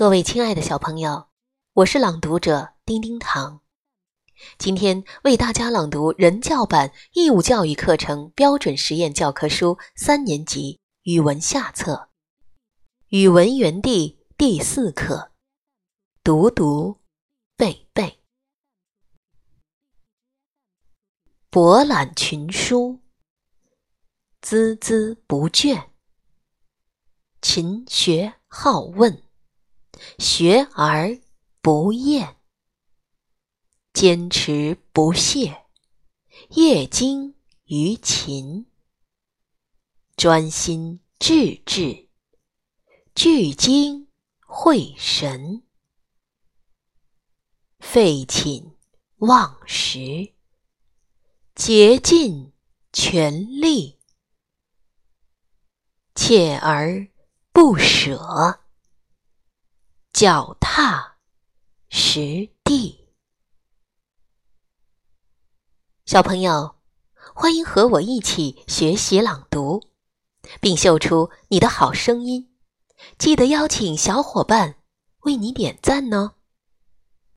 [0.00, 1.28] 各位亲爱的小朋友，
[1.74, 3.60] 我是朗读者丁丁糖。
[4.56, 11.92] 今天为大家朗读人教版义务教育课程标准实验教科书三年级语文下册
[13.08, 15.32] 《语文园地》第四课：
[16.24, 17.00] 读读
[17.54, 18.20] 背背。
[21.50, 23.00] 博览群书，
[24.40, 25.88] 孜孜不倦，
[27.42, 29.22] 勤学好问。
[30.18, 31.20] 学而
[31.60, 32.36] 不厌，
[33.92, 35.66] 坚持不懈，
[36.50, 38.66] 业精于勤，
[40.16, 42.08] 专心致志，
[43.14, 44.08] 聚精
[44.46, 45.62] 会神，
[47.78, 48.76] 废寝
[49.16, 50.34] 忘食，
[51.54, 52.52] 竭尽
[52.92, 53.98] 全力，
[56.14, 57.08] 锲而
[57.52, 58.64] 不舍。
[60.12, 61.16] 脚踏
[61.88, 63.08] 实地，
[66.04, 66.76] 小朋友，
[67.34, 69.80] 欢迎和我一起学习朗读，
[70.60, 72.52] 并秀出你的好声音。
[73.18, 74.74] 记得邀请小伙伴
[75.20, 76.34] 为你点赞呢。